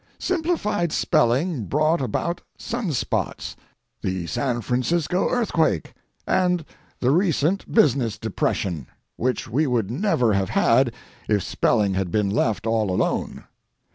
Simplified 0.17 0.91
spelling 0.91 1.65
brought 1.65 2.01
about 2.01 2.41
sun 2.57 2.91
spots, 2.91 3.55
the 4.01 4.25
San 4.25 4.61
Francisco 4.61 5.29
earthquake, 5.29 5.93
and 6.25 6.65
the 7.01 7.11
recent 7.11 7.71
business 7.71 8.17
depression, 8.17 8.87
which 9.15 9.47
we 9.47 9.67
would 9.67 9.91
never 9.91 10.33
have 10.33 10.49
had 10.49 10.91
if 11.29 11.43
spelling 11.43 11.93
had 11.93 12.09
been 12.09 12.31
left 12.31 12.65
all 12.65 12.89
alone. 12.89 13.43